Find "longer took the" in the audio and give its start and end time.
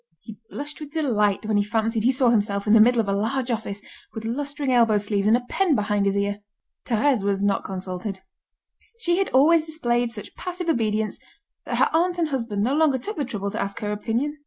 12.73-13.23